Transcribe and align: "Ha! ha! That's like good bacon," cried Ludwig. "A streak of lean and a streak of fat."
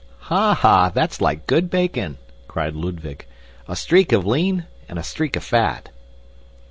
"Ha! 0.21 0.55
ha! 0.55 0.89
That's 0.89 1.21
like 1.21 1.45
good 1.45 1.69
bacon," 1.69 2.17
cried 2.47 2.73
Ludwig. 2.73 3.27
"A 3.67 3.75
streak 3.75 4.11
of 4.11 4.25
lean 4.25 4.65
and 4.89 4.97
a 4.97 5.03
streak 5.03 5.35
of 5.35 5.43
fat." 5.43 5.89